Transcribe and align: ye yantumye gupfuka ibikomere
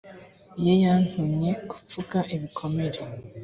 ye 0.65 0.73
yantumye 0.83 1.51
gupfuka 1.69 2.17
ibikomere 2.35 2.99